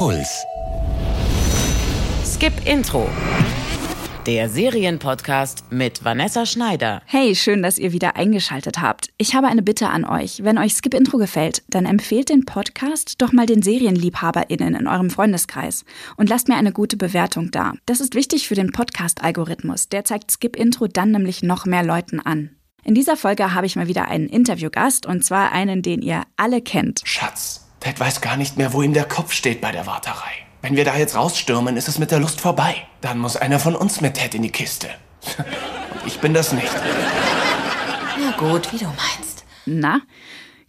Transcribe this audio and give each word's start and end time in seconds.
Puls. 0.00 0.46
Skip 2.24 2.54
Intro. 2.64 3.06
Der 4.24 4.48
Serienpodcast 4.48 5.70
mit 5.70 6.02
Vanessa 6.02 6.46
Schneider. 6.46 7.02
Hey, 7.04 7.34
schön, 7.34 7.62
dass 7.62 7.76
ihr 7.76 7.92
wieder 7.92 8.16
eingeschaltet 8.16 8.80
habt. 8.80 9.10
Ich 9.18 9.34
habe 9.34 9.48
eine 9.48 9.60
Bitte 9.60 9.90
an 9.90 10.06
euch. 10.06 10.42
Wenn 10.42 10.56
euch 10.56 10.72
Skip 10.72 10.94
Intro 10.94 11.18
gefällt, 11.18 11.62
dann 11.68 11.84
empfehlt 11.84 12.30
den 12.30 12.46
Podcast 12.46 13.16
doch 13.20 13.32
mal 13.32 13.44
den 13.44 13.60
SerienliebhaberInnen 13.60 14.74
in 14.74 14.86
eurem 14.86 15.10
Freundeskreis 15.10 15.84
und 16.16 16.30
lasst 16.30 16.48
mir 16.48 16.56
eine 16.56 16.72
gute 16.72 16.96
Bewertung 16.96 17.50
da. 17.50 17.74
Das 17.84 18.00
ist 18.00 18.14
wichtig 18.14 18.48
für 18.48 18.54
den 18.54 18.72
Podcast-Algorithmus. 18.72 19.90
Der 19.90 20.06
zeigt 20.06 20.30
Skip 20.30 20.56
Intro 20.56 20.86
dann 20.86 21.10
nämlich 21.10 21.42
noch 21.42 21.66
mehr 21.66 21.84
Leuten 21.84 22.20
an. 22.20 22.56
In 22.84 22.94
dieser 22.94 23.18
Folge 23.18 23.52
habe 23.52 23.66
ich 23.66 23.76
mal 23.76 23.86
wieder 23.86 24.08
einen 24.08 24.30
Interviewgast 24.30 25.04
und 25.04 25.26
zwar 25.26 25.52
einen, 25.52 25.82
den 25.82 26.00
ihr 26.00 26.22
alle 26.38 26.62
kennt. 26.62 27.02
Schatz, 27.04 27.69
Ted 27.80 27.98
weiß 27.98 28.20
gar 28.20 28.36
nicht 28.36 28.58
mehr, 28.58 28.74
wo 28.74 28.82
ihm 28.82 28.92
der 28.92 29.04
Kopf 29.04 29.32
steht 29.32 29.62
bei 29.62 29.72
der 29.72 29.86
Warterei. 29.86 30.30
Wenn 30.60 30.76
wir 30.76 30.84
da 30.84 30.96
jetzt 30.96 31.16
rausstürmen, 31.16 31.78
ist 31.78 31.88
es 31.88 31.98
mit 31.98 32.10
der 32.10 32.20
Lust 32.20 32.40
vorbei. 32.40 32.76
Dann 33.00 33.18
muss 33.18 33.36
einer 33.36 33.58
von 33.58 33.74
uns 33.74 34.02
mit 34.02 34.14
Ted 34.14 34.34
in 34.34 34.42
die 34.42 34.52
Kiste. 34.52 34.88
Und 35.38 36.06
ich 36.06 36.20
bin 36.20 36.34
das 36.34 36.52
nicht. 36.52 36.70
Na 38.18 38.36
gut, 38.36 38.70
wie 38.72 38.78
du 38.78 38.84
meinst. 38.84 39.44
Na? 39.64 40.02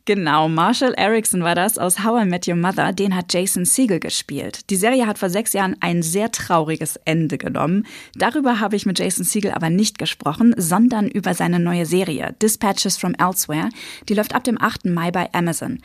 Genau, 0.06 0.50
Marshall 0.50 0.94
Erickson 0.94 1.44
war 1.44 1.54
das 1.54 1.78
aus 1.78 2.04
How 2.04 2.24
I 2.24 2.26
Met 2.26 2.48
Your 2.48 2.56
Mother. 2.56 2.92
Den 2.92 3.16
hat 3.16 3.32
Jason 3.32 3.66
Siegel 3.66 4.00
gespielt. 4.00 4.70
Die 4.70 4.76
Serie 4.76 5.06
hat 5.06 5.20
vor 5.20 5.30
sechs 5.30 5.54
Jahren 5.54 5.76
ein 5.80 6.02
sehr 6.02 6.32
trauriges 6.32 6.96
Ende 7.06 7.38
genommen. 7.38 7.86
Darüber 8.16 8.60
habe 8.60 8.76
ich 8.78 8.86
mit 8.86 8.98
Jason 8.98 9.26
Siegel 9.26 9.52
aber 9.52 9.70
nicht 9.70 10.00
gesprochen, 10.00 10.56
sondern 10.58 11.08
über 11.08 11.34
seine 11.34 11.60
neue 11.60 11.86
Serie 11.86 12.34
Dispatches 12.42 12.98
from 12.98 13.14
Elsewhere. 13.20 13.70
Die 14.10 14.14
läuft 14.16 14.34
ab 14.34 14.44
dem 14.44 14.60
8. 14.60 14.86
Mai 14.86 15.12
bei 15.12 15.30
Amazon. 15.34 15.80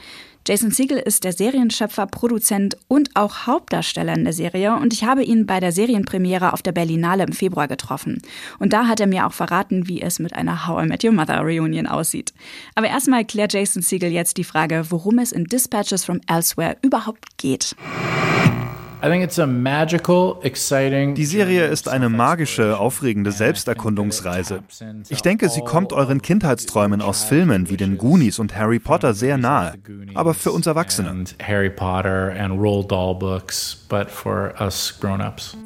Jason 0.47 0.71
Siegel 0.71 0.99
ist 0.99 1.25
der 1.25 1.33
Serienschöpfer, 1.33 2.07
Produzent 2.07 2.77
und 2.87 3.11
auch 3.17 3.49
Hauptdarsteller 3.49 4.15
in 4.15 4.23
der 4.23 4.33
Serie 4.33 4.77
und 4.77 4.93
ich 4.93 5.03
habe 5.03 5.25
ihn 5.25 5.45
bei 5.45 5.59
der 5.59 5.73
Serienpremiere 5.73 6.53
auf 6.53 6.63
der 6.63 6.71
Berlinale 6.71 7.25
im 7.25 7.33
Februar 7.33 7.67
getroffen. 7.67 8.23
Und 8.61 8.73
da 8.73 8.87
hat 8.87 9.01
er 9.01 9.09
mir 9.09 9.27
auch 9.27 9.33
verraten, 9.33 9.89
wie 9.89 10.01
es 10.01 10.21
mit 10.21 10.35
einer 10.35 10.69
How 10.69 10.85
I 10.85 10.87
Met 10.87 11.03
Your 11.03 11.11
Mother 11.11 11.41
Reunion 11.41 11.89
aussieht. 11.89 12.33
Aber 12.77 12.87
erstmal 12.87 13.25
klärt 13.25 13.55
Jason 13.55 13.83
Siegel 13.83 14.13
jetzt 14.13 14.37
die 14.37 14.45
Frage, 14.45 14.87
worum 14.91 15.19
es 15.19 15.33
in 15.33 15.47
Dispatches 15.47 16.05
from 16.05 16.21
Elsewhere 16.29 16.77
überhaupt 16.81 17.39
geht. 17.39 17.75
Die 21.15 21.27
Serie 21.27 21.67
ist 21.67 21.89
eine 21.89 22.09
magische, 22.09 22.79
aufregende 22.79 23.31
Selbsterkundungsreise. 23.31 24.61
Ich 25.11 25.21
denke, 25.21 25.51
sie 25.51 25.61
kommt 25.61 25.93
euren 25.93 26.23
Kindheitsträumen 26.23 27.03
aus 27.03 27.23
Filmen 27.25 27.69
wie 27.69 27.77
den 27.77 27.99
Goonies 27.99 28.39
und 28.39 28.57
Harry 28.57 28.79
Potter 28.79 29.13
sehr 29.13 29.37
nahe, 29.37 29.75
aber 30.15 30.33
für 30.33 30.51
uns 30.51 30.67
Erwachsene. 30.67 31.25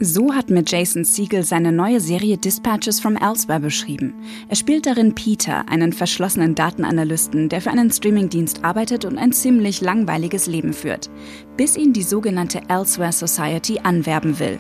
So 0.01 0.35
hat 0.35 0.51
mir 0.51 0.65
Jason 0.67 1.05
Siegel 1.05 1.45
seine 1.45 1.73
neue 1.73 2.01
Serie 2.01 2.37
Dispatches 2.37 2.99
from 2.99 3.17
Elsewhere 3.17 3.61
beschrieben. 3.61 4.13
Er 4.49 4.57
spielt 4.57 4.87
darin 4.87 5.15
Peter, 5.15 5.69
einen 5.69 5.93
verschlossenen 5.93 6.57
Datenanalysten, 6.57 7.49
der 7.49 7.61
für 7.61 7.71
einen 7.71 7.93
Streamingdienst 7.93 8.65
arbeitet 8.65 9.05
und 9.05 9.19
ein 9.19 9.33
ziemlich 9.33 9.81
langweiliges 9.81 10.47
Leben 10.47 10.73
führt, 10.73 11.11
bis 11.57 11.77
ihn 11.77 11.93
die 11.93 12.03
sogenannte 12.03 12.61
Elsewhere 12.69 13.13
Society 13.21 13.77
anwerben 13.85 14.35
will. 14.41 14.57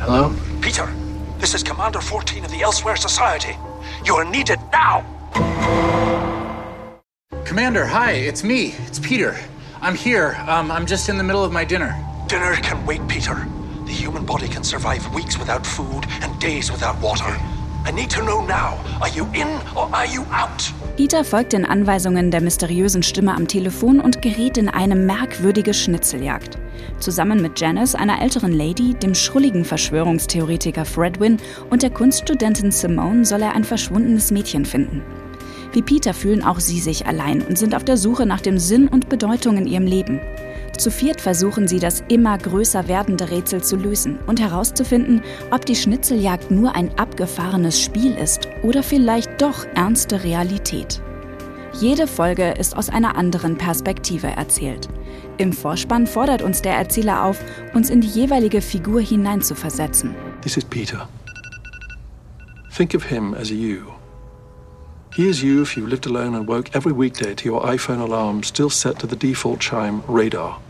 Hello? 0.00 0.32
Peter, 0.62 0.88
this 1.38 1.54
is 1.54 1.62
Commander 1.62 2.00
14 2.00 2.42
of 2.42 2.50
the 2.50 2.62
Elsewhere 2.62 2.96
Society. 2.96 3.54
You 4.02 4.14
are 4.14 4.24
needed 4.24 4.58
now! 4.72 5.04
Commander, 7.44 7.84
hi, 7.84 8.12
it's 8.12 8.42
me. 8.42 8.74
It's 8.86 8.98
Peter. 8.98 9.36
I'm 9.82 9.94
here. 9.94 10.42
Um, 10.48 10.70
I'm 10.70 10.86
just 10.86 11.10
in 11.10 11.18
the 11.18 11.22
middle 11.22 11.44
of 11.44 11.52
my 11.52 11.66
dinner. 11.66 11.94
Dinner 12.28 12.56
can 12.62 12.86
wait, 12.86 13.06
Peter. 13.08 13.46
The 13.84 13.92
human 13.92 14.24
body 14.24 14.48
can 14.48 14.64
survive 14.64 15.06
weeks 15.14 15.38
without 15.38 15.66
food 15.66 16.06
and 16.22 16.40
days 16.40 16.72
without 16.72 16.98
water. 17.02 17.36
Peter 20.98 21.24
folgt 21.24 21.54
den 21.54 21.64
Anweisungen 21.64 22.30
der 22.30 22.42
mysteriösen 22.42 23.02
Stimme 23.02 23.34
am 23.34 23.48
Telefon 23.48 24.00
und 24.00 24.20
gerät 24.20 24.58
in 24.58 24.68
eine 24.68 24.94
merkwürdige 24.94 25.72
Schnitzeljagd. 25.72 26.58
Zusammen 27.00 27.40
mit 27.40 27.58
Janice, 27.58 27.94
einer 27.94 28.20
älteren 28.20 28.52
Lady, 28.52 28.92
dem 28.92 29.14
schrulligen 29.14 29.64
Verschwörungstheoretiker 29.64 30.84
Fredwin 30.84 31.38
und 31.70 31.82
der 31.82 31.88
Kunststudentin 31.88 32.72
Simone 32.72 33.24
soll 33.24 33.40
er 33.40 33.54
ein 33.54 33.64
verschwundenes 33.64 34.30
Mädchen 34.32 34.66
finden. 34.66 35.02
Wie 35.72 35.80
Peter 35.80 36.12
fühlen 36.12 36.44
auch 36.44 36.60
sie 36.60 36.80
sich 36.80 37.06
allein 37.06 37.40
und 37.40 37.56
sind 37.56 37.74
auf 37.74 37.84
der 37.84 37.96
Suche 37.96 38.26
nach 38.26 38.42
dem 38.42 38.58
Sinn 38.58 38.88
und 38.88 39.08
Bedeutung 39.08 39.56
in 39.56 39.66
ihrem 39.66 39.86
Leben. 39.86 40.20
Zu 40.78 40.92
viert 40.92 41.20
versuchen 41.20 41.66
sie, 41.66 41.80
das 41.80 42.04
immer 42.08 42.38
größer 42.38 42.86
werdende 42.86 43.30
Rätsel 43.32 43.62
zu 43.62 43.74
lösen 43.74 44.20
und 44.28 44.40
herauszufinden, 44.40 45.22
ob 45.50 45.66
die 45.66 45.74
Schnitzeljagd 45.74 46.52
nur 46.52 46.76
ein 46.76 46.96
abgefahrenes 46.96 47.80
Spiel 47.80 48.14
ist 48.14 48.48
oder 48.62 48.84
vielleicht 48.84 49.42
doch 49.42 49.66
ernste 49.74 50.22
Realität. 50.22 51.02
Jede 51.80 52.06
Folge 52.06 52.52
ist 52.52 52.76
aus 52.76 52.90
einer 52.90 53.16
anderen 53.16 53.58
Perspektive 53.58 54.28
erzählt. 54.28 54.88
Im 55.36 55.52
Vorspann 55.52 56.06
fordert 56.06 56.42
uns 56.42 56.62
der 56.62 56.74
Erzähler 56.74 57.24
auf, 57.24 57.40
uns 57.74 57.90
in 57.90 58.00
die 58.00 58.08
jeweilige 58.08 58.60
Figur 58.60 59.00
hineinzuversetzen. 59.00 60.14
This 60.42 60.56
is 60.56 60.64
Peter. 60.64 61.08
Think 62.74 62.94
of 62.94 63.04
him 63.04 63.34
as 63.34 63.50
you. 63.50 63.97
He 65.18 65.26
is 65.26 65.42
you 65.42 65.62
if 65.62 65.76
you 65.76 65.84
lived 65.84 66.06
alone 66.06 66.36
and 66.36 66.46
woke 66.46 66.76
every 66.76 66.92
weekday 66.92 67.34
to 67.34 67.44
your 67.44 67.62
iPhone 67.62 68.00
alarm 68.00 68.44
still 68.44 68.70
set 68.70 69.00
to 69.00 69.06
the 69.08 69.16
default 69.16 69.58
chime 69.58 70.00
radar. 70.06 70.60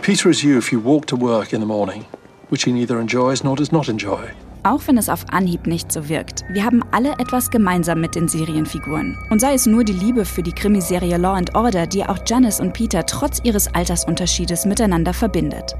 Peter 0.00 0.30
is 0.30 0.42
you 0.42 0.56
if 0.56 0.72
you 0.72 0.80
walk 0.80 1.04
to 1.08 1.16
work 1.16 1.52
in 1.52 1.60
the 1.60 1.66
morning, 1.66 2.06
which 2.48 2.64
he 2.64 2.72
neither 2.72 2.98
enjoys 2.98 3.44
nor 3.44 3.54
does 3.54 3.70
not 3.70 3.90
enjoy. 3.90 4.30
Auch 4.62 4.80
wenn 4.86 4.96
es 4.96 5.10
auf 5.10 5.26
Anhieb 5.30 5.66
nicht 5.66 5.92
so 5.92 6.08
wirkt, 6.08 6.44
wir 6.50 6.64
haben 6.64 6.82
alle 6.92 7.12
etwas 7.18 7.50
gemeinsam 7.50 8.00
mit 8.00 8.14
den 8.14 8.26
Serienfiguren. 8.26 9.18
Und 9.28 9.42
sei 9.42 9.52
es 9.52 9.66
nur 9.66 9.84
die 9.84 9.92
Liebe 9.92 10.24
für 10.24 10.42
die 10.42 10.54
Krimiserie 10.54 11.18
Law 11.18 11.34
and 11.34 11.54
Order, 11.54 11.86
die 11.86 12.06
auch 12.06 12.20
Janice 12.26 12.58
und 12.58 12.72
Peter 12.72 13.04
trotz 13.04 13.42
ihres 13.44 13.68
Altersunterschiedes 13.74 14.64
miteinander 14.64 15.12
verbindet. 15.12 15.74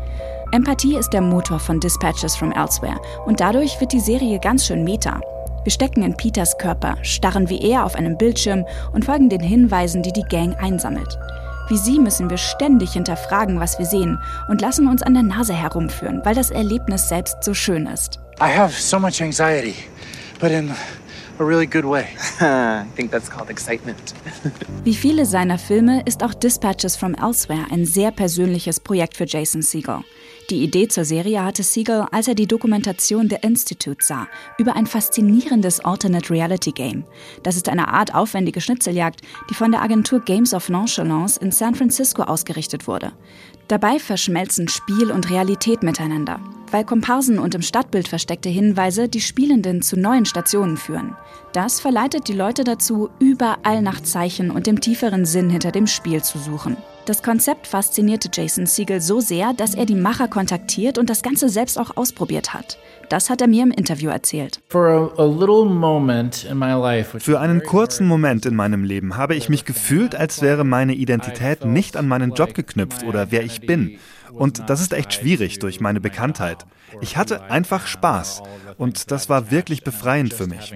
Empathie 0.50 0.98
ist 0.98 1.14
der 1.14 1.22
Motor 1.22 1.58
von 1.58 1.80
Dispatches 1.80 2.36
from 2.36 2.52
Elsewhere 2.52 3.00
und 3.24 3.40
dadurch 3.40 3.80
wird 3.80 3.94
die 3.94 4.00
Serie 4.00 4.38
ganz 4.40 4.66
schön 4.66 4.84
meta. 4.84 5.22
Wir 5.64 5.70
stecken 5.70 6.02
in 6.02 6.16
Peters 6.16 6.58
Körper, 6.58 6.96
starren 7.02 7.48
wie 7.48 7.60
er 7.60 7.84
auf 7.84 7.94
einem 7.94 8.18
Bildschirm 8.18 8.66
und 8.92 9.04
folgen 9.04 9.28
den 9.28 9.40
Hinweisen, 9.40 10.02
die 10.02 10.12
die 10.12 10.24
Gang 10.24 10.60
einsammelt. 10.60 11.18
Wie 11.68 11.76
sie 11.76 12.00
müssen 12.00 12.28
wir 12.30 12.36
ständig 12.36 12.94
hinterfragen, 12.94 13.60
was 13.60 13.78
wir 13.78 13.86
sehen 13.86 14.18
und 14.48 14.60
lassen 14.60 14.88
uns 14.88 15.02
an 15.02 15.14
der 15.14 15.22
Nase 15.22 15.54
herumführen, 15.54 16.20
weil 16.24 16.34
das 16.34 16.50
Erlebnis 16.50 17.08
selbst 17.08 17.44
so 17.44 17.54
schön 17.54 17.86
ist. 17.86 18.18
I 18.40 18.52
have 18.56 18.72
so 18.72 18.98
much 18.98 19.22
anxiety, 19.22 19.76
but 20.40 20.50
in 20.50 20.72
a 21.38 21.44
really 21.44 21.66
good 21.66 21.84
way. 21.84 22.06
I 22.40 22.84
think 22.96 23.12
that's 23.12 23.30
called 23.30 23.48
excitement. 23.48 24.14
Wie 24.84 24.94
viele 24.96 25.24
seiner 25.26 25.58
Filme 25.58 26.02
ist 26.06 26.24
auch 26.24 26.34
Dispatches 26.34 26.96
from 26.96 27.14
Elsewhere 27.14 27.66
ein 27.70 27.84
sehr 27.84 28.10
persönliches 28.10 28.80
Projekt 28.80 29.16
für 29.16 29.26
Jason 29.26 29.62
Segel. 29.62 30.00
Die 30.50 30.62
Idee 30.62 30.88
zur 30.88 31.04
Serie 31.04 31.44
hatte 31.44 31.62
Siegel, 31.62 32.04
als 32.10 32.28
er 32.28 32.34
die 32.34 32.48
Dokumentation 32.48 33.28
The 33.30 33.38
Institute 33.42 34.04
sah, 34.04 34.26
über 34.58 34.74
ein 34.74 34.86
faszinierendes 34.86 35.80
Alternate 35.80 36.30
Reality 36.30 36.72
Game. 36.72 37.04
Das 37.42 37.56
ist 37.56 37.68
eine 37.68 37.88
Art 37.88 38.14
aufwendige 38.14 38.60
Schnitzeljagd, 38.60 39.20
die 39.48 39.54
von 39.54 39.70
der 39.70 39.82
Agentur 39.82 40.20
Games 40.20 40.52
of 40.52 40.68
Nonchalance 40.68 41.40
in 41.40 41.52
San 41.52 41.74
Francisco 41.74 42.22
ausgerichtet 42.24 42.86
wurde. 42.86 43.12
Dabei 43.68 43.98
verschmelzen 43.98 44.68
Spiel 44.68 45.10
und 45.12 45.30
Realität 45.30 45.82
miteinander, 45.82 46.40
weil 46.70 46.84
Komparsen 46.84 47.38
und 47.38 47.54
im 47.54 47.62
Stadtbild 47.62 48.08
versteckte 48.08 48.48
Hinweise 48.48 49.08
die 49.08 49.20
Spielenden 49.20 49.80
zu 49.80 49.96
neuen 49.96 50.26
Stationen 50.26 50.76
führen. 50.76 51.16
Das 51.52 51.80
verleitet 51.80 52.28
die 52.28 52.34
Leute 52.34 52.64
dazu, 52.64 53.10
überall 53.20 53.80
nach 53.80 54.02
Zeichen 54.02 54.50
und 54.50 54.66
dem 54.66 54.80
tieferen 54.80 55.24
Sinn 55.24 55.48
hinter 55.48 55.70
dem 55.70 55.86
Spiel 55.86 56.22
zu 56.22 56.38
suchen. 56.38 56.76
Das 57.04 57.20
Konzept 57.24 57.66
faszinierte 57.66 58.30
Jason 58.32 58.66
Siegel 58.66 59.00
so 59.00 59.18
sehr, 59.18 59.54
dass 59.54 59.74
er 59.74 59.86
die 59.86 59.96
Macher 59.96 60.28
kontaktiert 60.28 60.98
und 60.98 61.10
das 61.10 61.22
Ganze 61.22 61.48
selbst 61.48 61.76
auch 61.76 61.96
ausprobiert 61.96 62.54
hat. 62.54 62.78
Das 63.08 63.28
hat 63.28 63.40
er 63.40 63.48
mir 63.48 63.64
im 63.64 63.72
Interview 63.72 64.08
erzählt. 64.08 64.62
Für 64.68 65.12
einen 67.40 67.62
kurzen 67.64 68.06
Moment 68.06 68.46
in 68.46 68.54
meinem 68.54 68.84
Leben 68.84 69.16
habe 69.16 69.34
ich 69.34 69.48
mich 69.48 69.64
gefühlt, 69.64 70.14
als 70.14 70.42
wäre 70.42 70.62
meine 70.64 70.94
Identität 70.94 71.64
nicht 71.64 71.96
an 71.96 72.06
meinen 72.06 72.34
Job 72.34 72.54
geknüpft 72.54 73.02
oder 73.02 73.32
wer 73.32 73.42
ich 73.42 73.62
bin. 73.62 73.98
Und 74.32 74.70
das 74.70 74.80
ist 74.80 74.92
echt 74.92 75.12
schwierig 75.12 75.58
durch 75.58 75.80
meine 75.80 76.00
Bekanntheit. 76.00 76.66
Ich 77.00 77.16
hatte 77.16 77.50
einfach 77.50 77.88
Spaß 77.88 78.44
und 78.78 79.10
das 79.10 79.28
war 79.28 79.50
wirklich 79.50 79.82
befreiend 79.82 80.32
für 80.32 80.46
mich. 80.46 80.72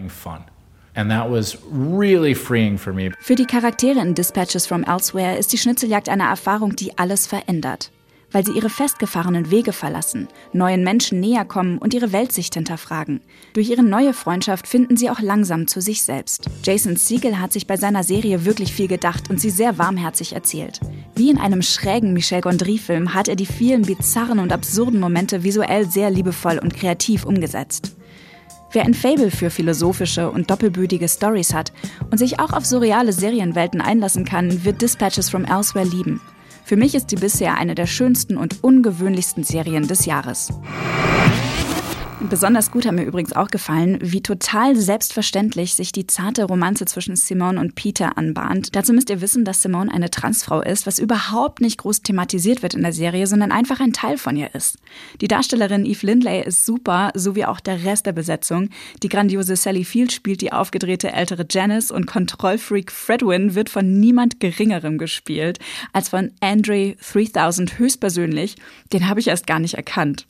Für 3.20 3.34
die 3.34 3.44
Charaktere 3.44 4.00
in 4.00 4.14
Dispatches 4.14 4.66
from 4.66 4.82
Elsewhere 4.82 5.36
ist 5.36 5.52
die 5.52 5.58
Schnitzeljagd 5.58 6.08
eine 6.08 6.22
Erfahrung, 6.22 6.74
die 6.74 6.96
alles 6.96 7.26
verändert. 7.26 7.92
Weil 8.32 8.46
sie 8.46 8.52
ihre 8.52 8.70
festgefahrenen 8.70 9.50
Wege 9.50 9.74
verlassen, 9.74 10.26
neuen 10.54 10.82
Menschen 10.82 11.20
näher 11.20 11.44
kommen 11.44 11.76
und 11.76 11.92
ihre 11.92 12.12
Weltsicht 12.12 12.54
hinterfragen. 12.54 13.20
Durch 13.52 13.68
ihre 13.68 13.82
neue 13.82 14.14
Freundschaft 14.14 14.66
finden 14.66 14.96
sie 14.96 15.10
auch 15.10 15.20
langsam 15.20 15.66
zu 15.66 15.82
sich 15.82 16.02
selbst. 16.02 16.46
Jason 16.64 16.96
Siegel 16.96 17.38
hat 17.38 17.52
sich 17.52 17.66
bei 17.66 17.76
seiner 17.76 18.02
Serie 18.02 18.46
wirklich 18.46 18.72
viel 18.72 18.88
gedacht 18.88 19.28
und 19.28 19.38
sie 19.38 19.50
sehr 19.50 19.76
warmherzig 19.76 20.32
erzählt. 20.32 20.80
Wie 21.14 21.30
in 21.30 21.38
einem 21.38 21.60
schrägen 21.60 22.14
Michel 22.14 22.40
Gondry-Film 22.40 23.12
hat 23.12 23.28
er 23.28 23.36
die 23.36 23.46
vielen 23.46 23.82
bizarren 23.82 24.38
und 24.38 24.50
absurden 24.50 24.98
Momente 24.98 25.44
visuell 25.44 25.88
sehr 25.90 26.10
liebevoll 26.10 26.58
und 26.58 26.74
kreativ 26.74 27.26
umgesetzt. 27.26 27.96
Wer 28.72 28.84
ein 28.84 28.94
Fable 28.94 29.30
für 29.30 29.50
philosophische 29.50 30.30
und 30.30 30.50
doppelbödige 30.50 31.08
Stories 31.08 31.54
hat 31.54 31.72
und 32.10 32.18
sich 32.18 32.40
auch 32.40 32.52
auf 32.52 32.66
surreale 32.66 33.12
Serienwelten 33.12 33.80
einlassen 33.80 34.24
kann, 34.24 34.64
wird 34.64 34.82
Dispatches 34.82 35.30
from 35.30 35.44
Elsewhere 35.44 35.86
lieben. 35.86 36.20
Für 36.64 36.76
mich 36.76 36.94
ist 36.94 37.10
sie 37.10 37.16
bisher 37.16 37.56
eine 37.56 37.76
der 37.76 37.86
schönsten 37.86 38.36
und 38.36 38.64
ungewöhnlichsten 38.64 39.44
Serien 39.44 39.86
des 39.86 40.04
Jahres. 40.04 40.52
Besonders 42.18 42.70
gut 42.70 42.86
hat 42.86 42.94
mir 42.94 43.04
übrigens 43.04 43.34
auch 43.34 43.48
gefallen, 43.48 43.98
wie 44.00 44.22
total 44.22 44.74
selbstverständlich 44.74 45.74
sich 45.74 45.92
die 45.92 46.06
zarte 46.06 46.44
Romanze 46.44 46.86
zwischen 46.86 47.14
Simone 47.14 47.60
und 47.60 47.74
Peter 47.74 48.16
anbahnt. 48.16 48.74
Dazu 48.74 48.94
müsst 48.94 49.10
ihr 49.10 49.20
wissen, 49.20 49.44
dass 49.44 49.60
Simone 49.60 49.92
eine 49.92 50.10
Transfrau 50.10 50.62
ist, 50.62 50.86
was 50.86 50.98
überhaupt 50.98 51.60
nicht 51.60 51.76
groß 51.76 52.00
thematisiert 52.00 52.62
wird 52.62 52.72
in 52.72 52.82
der 52.82 52.94
Serie, 52.94 53.26
sondern 53.26 53.52
einfach 53.52 53.80
ein 53.80 53.92
Teil 53.92 54.16
von 54.16 54.34
ihr 54.34 54.54
ist. 54.54 54.78
Die 55.20 55.28
Darstellerin 55.28 55.84
Eve 55.84 56.06
Lindley 56.06 56.42
ist 56.42 56.64
super, 56.64 57.10
so 57.14 57.36
wie 57.36 57.44
auch 57.44 57.60
der 57.60 57.84
Rest 57.84 58.06
der 58.06 58.12
Besetzung. 58.12 58.70
Die 59.02 59.10
grandiose 59.10 59.54
Sally 59.54 59.84
Field 59.84 60.10
spielt 60.10 60.40
die 60.40 60.52
aufgedrehte 60.52 61.12
ältere 61.12 61.46
Janice 61.48 61.90
und 61.90 62.06
Kontrollfreak 62.06 62.90
Fredwin 62.90 63.54
wird 63.54 63.68
von 63.68 64.00
niemand 64.00 64.40
Geringerem 64.40 64.96
gespielt 64.96 65.58
als 65.92 66.08
von 66.08 66.32
Andre 66.40 66.96
3000 67.12 67.78
höchstpersönlich. 67.78 68.56
Den 68.94 69.06
habe 69.06 69.20
ich 69.20 69.28
erst 69.28 69.46
gar 69.46 69.58
nicht 69.58 69.74
erkannt. 69.74 70.26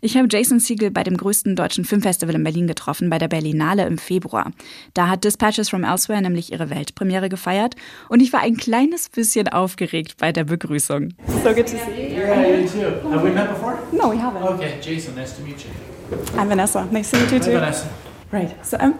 Ich 0.00 0.16
habe 0.16 0.28
Jason 0.30 0.60
Siegel 0.60 0.90
bei 0.90 1.02
dem 1.02 1.16
größten 1.16 1.56
deutschen 1.56 1.84
Filmfestival 1.84 2.34
in 2.34 2.44
Berlin 2.44 2.66
getroffen, 2.66 3.10
bei 3.10 3.18
der 3.18 3.28
Berlinale 3.28 3.86
im 3.86 3.98
Februar. 3.98 4.52
Da 4.94 5.08
hat 5.08 5.24
Dispatches 5.24 5.68
from 5.68 5.84
Elsewhere 5.84 6.22
nämlich 6.22 6.52
ihre 6.52 6.70
Weltpremiere 6.70 7.28
gefeiert 7.28 7.76
und 8.08 8.20
ich 8.20 8.32
war 8.32 8.40
ein 8.40 8.56
kleines 8.56 9.08
bisschen 9.08 9.48
aufgeregt 9.48 10.16
bei 10.18 10.32
der 10.32 10.44
Begrüßung. 10.44 11.10
So 11.42 11.52
good 11.52 11.66
to 11.66 11.76
see 11.76 12.14
you. 12.14 12.20
Yeah, 12.20 12.58
you 12.58 12.68
too. 12.68 13.10
Have 13.10 13.22
we 13.22 13.30
met 13.30 13.48
before? 13.48 13.78
No, 13.92 14.10
we 14.10 14.18
haven't. 14.20 14.42
Okay, 14.42 14.78
Jason, 14.80 15.14
nice 15.14 15.36
to 15.36 15.42
meet 15.42 15.64
you. 15.64 16.38
I'm 16.38 16.48
Vanessa. 16.48 16.84
Nice 16.90 17.10
to 17.10 17.18
meet 17.18 17.32
you 17.32 17.38
Hi, 17.38 17.44
too. 17.44 17.52
Vanessa. 17.52 17.88
Right. 18.32 18.66
So 18.66 18.76
I'm 18.78 18.94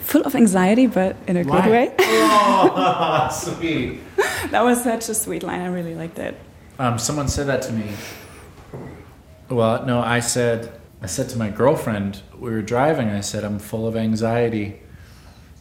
full 0.00 0.22
of 0.22 0.34
anxiety, 0.34 0.86
but 0.86 1.16
in 1.26 1.36
a 1.36 1.44
good 1.44 1.66
way. 1.66 1.92
Oh, 2.00 3.28
sweet. 3.32 4.00
That 4.50 4.64
was 4.64 4.82
such 4.82 5.08
a 5.08 5.14
sweet 5.14 5.42
line. 5.42 5.60
I 5.60 5.66
really 5.68 5.94
liked 5.94 6.18
it. 6.18 6.38
Um, 6.78 6.98
someone 6.98 7.28
said 7.28 7.46
that 7.46 7.62
to 7.62 7.72
me. 7.72 7.84
Well, 9.52 9.84
no, 9.84 10.00
I 10.00 10.20
said, 10.20 10.72
I 11.02 11.06
said 11.06 11.28
to 11.30 11.38
my 11.38 11.50
girlfriend, 11.50 12.22
we 12.38 12.50
were 12.50 12.62
driving, 12.62 13.08
I 13.10 13.20
said, 13.20 13.44
I'm 13.44 13.58
full 13.58 13.86
of 13.86 13.96
anxiety, 13.96 14.80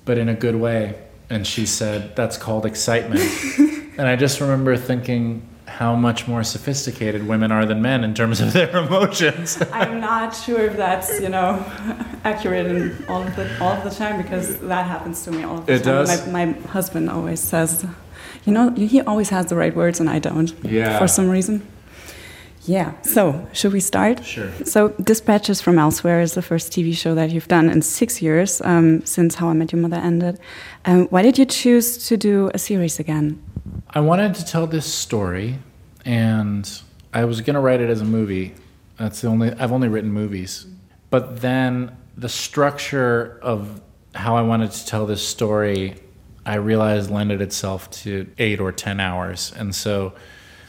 but 0.06 0.18
in 0.18 0.30
a 0.30 0.34
good 0.36 0.56
way. 0.56 0.96
And 1.30 1.46
she 1.46 1.66
said, 1.66 2.16
that's 2.16 2.38
called 2.38 2.66
excitement. 2.66 3.22
and 3.98 4.08
I 4.08 4.16
just 4.16 4.40
remember 4.40 4.76
thinking 4.78 5.48
how 5.66 5.96
much 5.96 6.28
more 6.28 6.44
sophisticated 6.44 7.26
women 7.28 7.52
are 7.52 7.66
than 7.66 7.82
men 7.82 8.04
in 8.04 8.14
terms 8.14 8.42
of 8.42 8.52
their 8.52 8.70
emotions. 8.86 9.62
I'm 9.72 10.02
not 10.02 10.36
sure 10.36 10.60
if 10.66 10.76
that's 10.76 11.22
you 11.22 11.30
know 11.30 11.64
accurate 12.26 12.66
in 12.66 13.06
all 13.08 13.24
of 13.24 13.34
the 13.38 13.58
all 13.64 13.72
of 13.72 13.84
the 13.86 13.90
time 13.90 14.22
because 14.22 14.58
that 14.60 14.86
happens 14.86 15.24
to 15.24 15.32
me 15.32 15.44
all 15.44 15.62
the 15.62 15.74
It 15.74 15.84
time. 15.84 15.94
does? 16.06 16.28
My, 16.28 16.46
my 16.46 16.52
husband 16.68 17.10
always 17.10 17.40
says, 17.40 17.86
you 18.44 18.52
know, 18.52 18.72
he 18.72 19.00
always 19.02 19.30
has 19.30 19.46
the 19.46 19.56
right 19.56 19.74
words 19.74 20.02
and 20.02 20.10
I 20.10 20.20
don't. 20.20 20.54
Yeah. 20.66 21.00
For 21.00 21.08
some 21.08 21.30
reason. 21.30 21.66
Yeah. 22.66 23.00
So 23.02 23.48
should 23.54 23.74
we 23.74 23.80
start? 23.80 24.24
Sure. 24.24 24.52
So 24.66 24.90
Dispatches 25.02 25.62
from 25.62 25.80
Elsewhere 25.80 26.22
is 26.22 26.34
the 26.34 26.42
first 26.42 26.72
TV 26.72 26.96
show 26.96 27.16
that 27.16 27.31
you've 27.31 27.48
done 27.48 27.69
in 27.69 27.81
six 27.81 28.22
years 28.22 28.62
um, 28.62 29.04
since 29.06 29.36
How 29.36 29.50
I 29.50 29.54
Met 29.54 29.72
Your 29.72 29.81
Mother 29.81 29.98
ended. 29.98 30.40
Um, 30.86 31.08
why 31.08 31.24
did 31.24 31.38
you 31.38 31.46
choose 31.46 32.08
to 32.08 32.18
do 32.18 32.52
a 32.54 32.60
series 32.60 33.00
again? 33.00 33.42
I 33.90 34.00
wanted 34.00 34.36
to 34.36 34.46
tell 34.46 34.68
this 34.68 34.86
story, 34.86 35.60
and 36.06 36.69
I 37.13 37.25
was 37.25 37.42
going 37.42 37.56
to 37.56 37.60
write 37.60 37.81
it 37.81 37.90
as 37.90 38.02
a 38.02 38.06
movie. 38.06 38.54
That's 38.98 39.22
the 39.22 39.28
only 39.28 39.52
I've 39.54 39.72
only 39.72 39.88
written 39.88 40.12
movies, 40.12 40.68
but 41.10 41.42
then 41.42 41.98
the 42.16 42.30
structure 42.30 43.40
of 43.42 43.81
how 44.14 44.36
I 44.36 44.44
wanted 44.44 44.72
to 44.72 44.86
tell 44.86 45.06
this 45.06 45.28
story, 45.28 45.96
I 46.46 46.56
realized 46.56 47.10
lended 47.10 47.42
itself 47.42 47.90
to 47.92 48.30
eight 48.38 48.60
or 48.60 48.72
ten 48.72 49.00
hours, 49.00 49.52
and 49.57 49.74
so 49.74 50.14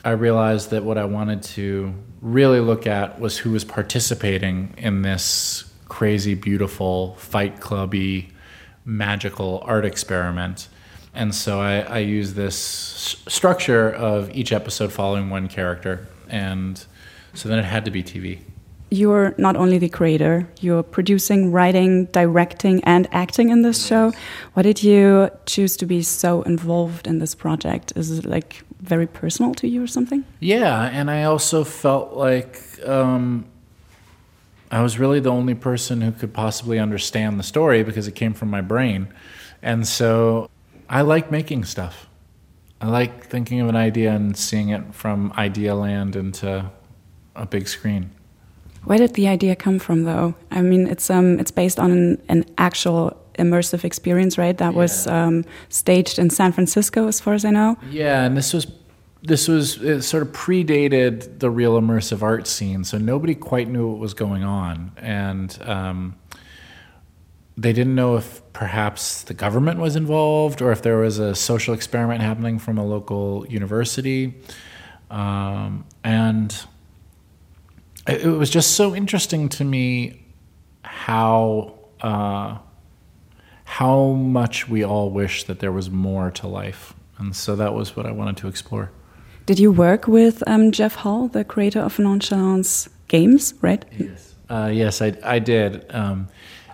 I 0.05 0.11
realized 0.11 0.71
that 0.71 0.83
what 0.83 0.99
I 0.99 1.05
wanted 1.05 1.43
to 1.55 1.95
really 2.21 2.61
look 2.61 2.87
at 2.87 3.21
was 3.21 3.39
who 3.39 3.51
was 3.51 3.65
participating 3.65 4.75
in 4.77 5.03
this 5.03 5.65
crazy, 5.89 6.35
beautiful, 6.35 7.15
fight 7.17 7.61
clubby, 7.61 8.31
magical 8.85 9.63
art 9.65 9.85
experiment. 9.85 10.69
And 11.15 11.35
so 11.35 11.61
I, 11.61 11.81
I 11.81 11.99
use 11.99 12.35
this 12.35 12.57
structure 13.29 13.91
of 13.91 14.31
each 14.35 14.53
episode 14.53 14.93
following 14.93 15.31
one 15.31 15.47
character. 15.49 16.09
And 16.29 16.85
so 17.35 17.49
then 17.49 17.59
it 17.59 17.65
had 17.65 17.85
to 17.85 17.91
be 17.91 18.03
TV. 18.03 18.41
You're 18.91 19.35
not 19.39 19.57
only 19.57 19.79
the 19.79 19.89
creator, 19.89 20.49
you're 20.61 20.83
producing, 20.83 21.53
writing, 21.53 22.07
directing, 22.07 22.83
and 22.85 23.09
acting 23.13 23.49
in 23.51 23.63
this 23.63 23.87
show. 23.87 24.13
Why 24.55 24.63
did 24.63 24.83
you 24.83 25.31
choose 25.47 25.77
to 25.79 25.87
be 25.87 26.03
so 26.03 26.43
involved 26.43 27.07
in 27.07 27.19
this 27.19 27.35
project? 27.35 27.93
Is 27.97 28.19
it 28.19 28.27
like 28.27 28.63
very 28.83 29.07
personal 29.07 29.55
to 29.55 29.69
you 29.69 29.83
or 29.83 29.87
something? 29.87 30.25
Yeah, 30.41 30.85
and 30.85 31.11
I 31.11 31.25
also 31.25 31.65
felt 31.65 32.15
like 32.15 32.61
um, 32.85 33.47
I 34.71 34.83
was 34.83 34.99
really 34.99 35.21
the 35.21 35.31
only 35.31 35.55
person 35.55 36.01
who 36.01 36.13
could 36.13 36.35
possibly 36.35 36.79
understand 36.79 37.39
the 37.39 37.45
story 37.45 37.83
because 37.83 38.09
it 38.09 38.15
came 38.15 38.35
from 38.35 38.51
my 38.51 38.61
brain. 38.61 39.09
And 39.63 39.87
so 39.87 40.51
I 40.89 41.03
like 41.03 41.31
making 41.31 41.65
stuff. 41.65 42.09
I 42.81 42.89
like 42.89 43.27
thinking 43.27 43.61
of 43.61 43.69
an 43.69 43.77
idea 43.77 44.13
and 44.13 44.37
seeing 44.37 44.71
it 44.71 44.93
from 44.93 45.33
idea 45.39 45.75
land 45.77 46.17
into 46.17 46.71
a 47.37 47.47
big 47.47 47.69
screen. 47.69 48.11
Where 48.85 48.99
did 48.99 49.15
the 49.15 49.29
idea 49.29 49.55
come 49.55 49.79
from, 49.79 50.03
though? 50.03 50.35
I 50.51 50.63
mean, 50.63 50.89
it's 50.89 51.09
um, 51.09 51.39
it's 51.39 51.53
based 51.53 51.79
on 51.79 51.93
an, 51.93 52.23
an 52.29 52.45
actual 52.59 53.17
immersive 53.39 53.85
experience, 53.85 54.39
right? 54.39 54.57
That 54.57 54.75
was 54.75 55.07
um, 55.07 55.45
staged 55.69 56.19
in 56.19 56.31
San 56.31 56.53
Francisco, 56.53 57.09
as 57.09 57.21
far 57.21 57.35
as 57.35 57.45
I 57.45 57.51
know. 57.51 57.77
Yeah, 57.91 58.25
and 58.25 58.37
this 58.37 58.53
was 58.53 58.67
this 59.23 59.47
was 59.47 59.81
it 59.83 60.03
sort 60.03 60.23
of 60.23 60.33
predated 60.33 61.39
the 61.39 61.51
real 61.51 61.81
immersive 61.81 62.23
art 62.23 62.47
scene, 62.47 62.85
so 62.85 62.99
nobody 62.99 63.35
quite 63.35 63.69
knew 63.69 63.89
what 63.89 63.99
was 63.99 64.15
going 64.15 64.43
on, 64.43 64.93
and 64.97 65.59
um, 65.63 66.17
they 67.57 67.73
didn't 67.73 67.95
know 67.95 68.17
if 68.17 68.41
perhaps 68.53 69.23
the 69.23 69.35
government 69.35 69.79
was 69.79 69.97
involved 69.97 70.61
or 70.61 70.73
if 70.73 70.83
there 70.83 70.99
was 70.99 71.19
a 71.19 71.35
social 71.35 71.73
experiment 71.73 72.21
happening 72.21 72.59
from 72.59 72.79
a 72.79 72.85
local 72.85 73.47
university, 73.49 74.35
um, 75.11 75.85
and 76.03 76.65
it, 78.09 78.23
it 78.23 78.29
was 78.29 78.51
just 78.51 78.73
so 78.73 78.95
interesting 78.95 79.49
to 79.49 79.65
me 79.65 80.25
how. 80.83 81.79
Uh, 82.01 82.59
how 83.79 84.13
much 84.13 84.69
we 84.69 84.85
all 84.85 85.09
wish 85.09 85.45
that 85.45 85.61
there 85.61 85.73
was 85.73 85.89
more 85.89 86.31
to 86.31 86.47
life. 86.47 86.93
And 87.17 87.35
so 87.35 87.57
that 87.57 87.73
was 87.73 87.97
what 87.97 88.05
I 88.05 88.13
wanted 88.13 88.37
to 88.37 88.49
explore. 88.49 88.91
Did 89.47 89.59
you 89.59 89.73
work 89.73 90.07
with 90.07 90.43
um, 90.47 90.73
Jeff 90.73 90.95
Hull, 90.97 91.29
the 91.29 91.43
creator 91.43 91.81
of 91.81 91.99
Nonchalance 91.99 92.91
Games, 93.09 93.55
right? 93.63 93.83
Yes. 93.97 94.35
Uh, 94.51 94.71
yes, 94.71 95.01
I, 95.01 95.17
I 95.25 95.39
did. 95.39 95.87
Um, 95.89 96.29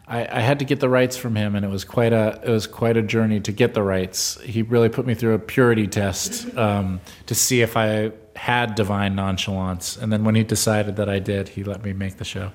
I, 0.08 0.26
I 0.38 0.40
had 0.40 0.58
to 0.58 0.64
get 0.64 0.80
the 0.80 0.88
rights 0.88 1.16
from 1.16 1.36
him, 1.36 1.54
and 1.54 1.64
it 1.64 1.68
was 1.68 1.84
quite 1.84 2.12
a 2.12 2.40
it 2.42 2.50
was 2.50 2.66
quite 2.66 2.96
a 2.96 3.02
journey 3.02 3.38
to 3.40 3.52
get 3.52 3.74
the 3.74 3.82
rights. 3.84 4.40
He 4.40 4.62
really 4.62 4.88
put 4.88 5.06
me 5.06 5.14
through 5.14 5.34
a 5.34 5.38
purity 5.38 5.86
test 5.86 6.52
um, 6.56 7.00
to 7.26 7.34
see 7.34 7.62
if 7.62 7.76
I 7.76 8.10
had 8.34 8.74
divine 8.74 9.14
nonchalance, 9.14 9.96
and 9.96 10.12
then 10.12 10.24
when 10.24 10.34
he 10.34 10.42
decided 10.42 10.96
that 10.96 11.08
I 11.08 11.20
did, 11.20 11.50
he 11.50 11.62
let 11.62 11.84
me 11.84 11.92
make 11.92 12.16
the 12.16 12.24
show. 12.24 12.50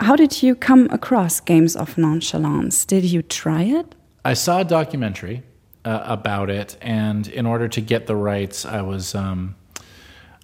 How 0.00 0.16
did 0.16 0.42
you 0.42 0.54
come 0.54 0.88
across 0.90 1.40
Games 1.40 1.76
of 1.76 1.96
Nonchalance? 1.96 2.84
Did 2.84 3.04
you 3.04 3.22
try 3.22 3.62
it? 3.62 3.94
I 4.24 4.34
saw 4.34 4.60
a 4.60 4.64
documentary 4.64 5.42
uh, 5.84 6.02
about 6.04 6.50
it, 6.50 6.76
and 6.80 7.28
in 7.28 7.46
order 7.46 7.68
to 7.68 7.80
get 7.80 8.06
the 8.06 8.16
rights, 8.16 8.64
I 8.64 8.80
was 8.82 9.14
um, 9.14 9.54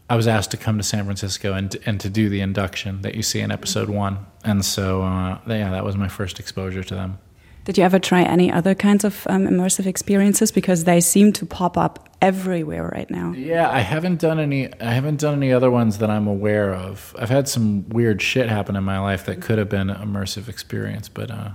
I 0.08 0.16
was 0.16 0.28
asked 0.28 0.50
to 0.52 0.56
come 0.56 0.76
to 0.76 0.84
San 0.84 1.04
Francisco 1.04 1.54
and 1.54 1.76
and 1.86 2.00
to 2.00 2.10
do 2.10 2.28
the 2.28 2.40
induction 2.40 3.02
that 3.02 3.14
you 3.14 3.22
see 3.22 3.40
in 3.40 3.50
episode 3.50 3.88
one. 3.88 4.26
And 4.44 4.64
so, 4.64 5.02
uh, 5.02 5.38
yeah, 5.46 5.70
that 5.70 5.84
was 5.84 5.96
my 5.96 6.08
first 6.08 6.38
exposure 6.38 6.84
to 6.84 6.94
them. 6.94 7.18
Did 7.64 7.78
you 7.78 7.84
ever 7.84 7.98
try 7.98 8.22
any 8.22 8.50
other 8.50 8.74
kinds 8.74 9.04
of 9.04 9.26
um, 9.28 9.46
immersive 9.46 9.86
experiences? 9.86 10.50
Because 10.50 10.84
they 10.84 11.00
seem 11.00 11.32
to 11.34 11.46
pop 11.46 11.76
up 11.76 12.09
everywhere 12.20 12.88
right 12.94 13.10
now. 13.10 13.32
Yeah, 13.32 13.70
I 13.70 13.80
haven't 13.80 14.20
done 14.20 14.38
any. 14.38 14.72
I 14.80 14.92
haven't 14.92 15.20
done 15.20 15.34
any 15.34 15.52
other 15.52 15.70
ones 15.70 15.98
that 15.98 16.10
I'm 16.10 16.26
aware 16.26 16.74
of. 16.74 17.14
I've 17.18 17.30
had 17.30 17.48
some 17.48 17.88
weird 17.88 18.20
shit 18.22 18.48
happen 18.48 18.76
in 18.76 18.84
my 18.84 18.98
life 18.98 19.26
that 19.26 19.40
could 19.40 19.58
have 19.58 19.68
been 19.68 19.90
an 19.90 19.96
immersive 19.96 20.48
experience, 20.48 21.08
but 21.08 21.30
uh, 21.30 21.50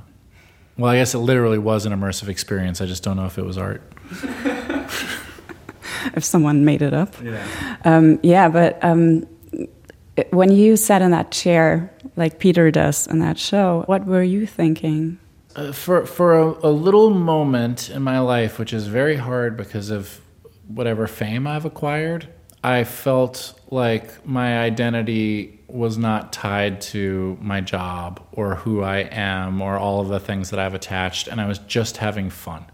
well, 0.78 0.92
I 0.92 0.98
guess 0.98 1.14
it 1.14 1.20
literally 1.20 1.58
was 1.60 1.86
an 1.86 1.94
immersive 1.94 2.28
experience. 2.28 2.82
I 2.82 2.86
just 2.86 3.04
don't 3.04 3.18
know 3.18 3.26
if 3.26 3.38
it 3.38 3.46
was 3.46 3.58
art. 3.58 3.82
if 6.16 6.24
someone 6.24 6.66
made 6.66 6.82
it 6.82 6.94
up. 6.94 7.16
Yeah. 7.24 7.78
Um, 7.86 8.20
yeah, 8.24 8.50
but 8.50 8.84
um, 8.84 9.26
when 10.32 10.52
you 10.52 10.76
sat 10.78 11.02
in 11.02 11.12
that 11.12 11.32
chair, 11.32 11.92
like 12.16 12.40
Peter 12.40 12.72
does 12.72 13.08
in 13.08 13.20
that 13.20 13.38
show, 13.38 13.84
what 13.88 14.06
were 14.06 14.24
you 14.24 14.46
thinking? 14.46 15.20
Uh, 15.56 15.72
for 15.72 16.06
for 16.06 16.38
a, 16.38 16.68
a 16.68 16.72
little 16.72 17.10
moment 17.10 17.90
in 17.90 18.02
my 18.02 18.20
life, 18.20 18.60
which 18.60 18.74
is 18.74 18.88
very 18.88 19.16
hard 19.16 19.56
because 19.56 19.90
of 19.90 20.20
whatever 20.68 21.08
fame 21.08 21.48
I've 21.48 21.66
acquired, 21.66 22.28
I 22.64 22.84
felt 22.84 23.60
like 23.70 24.26
my 24.26 24.60
identity 24.60 25.60
was 25.68 25.98
not 25.98 26.34
tied 26.34 26.82
to 26.82 27.38
my 27.42 27.62
job 27.62 28.26
or 28.32 28.56
who 28.56 28.82
I 28.82 29.00
am 29.00 29.62
or 29.62 29.78
all 29.78 30.02
of 30.02 30.08
the 30.08 30.20
things 30.20 30.50
that 30.50 30.60
I've 30.60 30.74
attached, 30.74 31.28
and 31.28 31.40
I 31.40 31.48
was 31.48 31.60
just 31.60 31.98
having 31.98 32.30
fun. 32.30 32.66